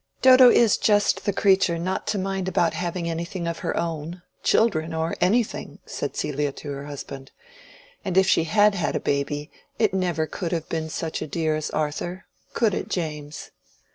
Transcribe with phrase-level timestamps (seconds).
[0.23, 5.13] "Dodo is just the creature not to mind about having anything of her own—children or
[5.21, 7.29] anything!" said Celia to her husband.
[8.03, 11.55] "And if she had had a baby, it never could have been such a dear
[11.55, 12.25] as Arthur.
[12.55, 13.51] Could it, James?